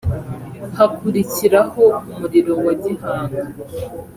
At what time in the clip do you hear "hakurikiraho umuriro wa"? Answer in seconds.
0.77-2.73